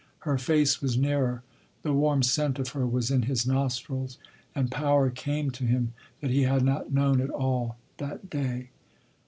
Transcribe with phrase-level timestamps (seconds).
[0.21, 1.43] Her face was nearer.
[1.83, 4.17] The warm scent of her was in his nostrils,
[4.55, 8.71] and power came to him that he had not known at all that day.